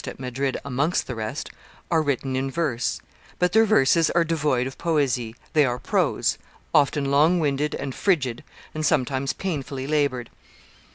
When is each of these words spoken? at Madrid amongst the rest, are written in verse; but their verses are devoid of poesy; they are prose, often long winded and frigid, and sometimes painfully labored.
at 0.07 0.19
Madrid 0.19 0.57
amongst 0.65 1.05
the 1.05 1.13
rest, 1.13 1.51
are 1.91 2.01
written 2.01 2.35
in 2.35 2.49
verse; 2.49 2.99
but 3.37 3.51
their 3.51 3.65
verses 3.65 4.09
are 4.09 4.23
devoid 4.23 4.65
of 4.65 4.75
poesy; 4.79 5.35
they 5.53 5.63
are 5.63 5.77
prose, 5.77 6.39
often 6.73 7.11
long 7.11 7.39
winded 7.39 7.75
and 7.75 7.93
frigid, 7.93 8.43
and 8.73 8.83
sometimes 8.83 9.31
painfully 9.31 9.85
labored. 9.85 10.31